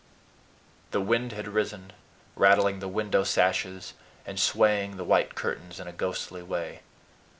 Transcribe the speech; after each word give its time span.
The 0.89 0.99
wind 0.99 1.31
had 1.33 1.47
risen, 1.47 1.93
rattling 2.35 2.79
the 2.79 2.87
window 2.87 3.23
sashes 3.23 3.93
and 4.25 4.39
swaying 4.39 4.97
the 4.97 5.03
white 5.05 5.35
curtains 5.35 5.79
in 5.79 5.85
a 5.85 5.93
ghostly 5.93 6.41
way. 6.41 6.79